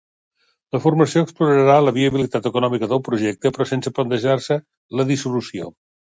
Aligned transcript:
La 0.75 0.79
formació 0.85 1.21
explorarà 1.25 1.75
la 1.87 1.93
viabilitat 1.97 2.47
econòmica 2.51 2.91
del 2.95 3.03
projecte, 3.09 3.53
però 3.59 3.69
sense 3.75 3.95
plantejar-se 4.01 4.61
la 4.99 5.09
dissolució. 5.15 5.71